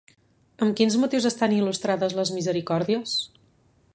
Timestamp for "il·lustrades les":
1.59-2.33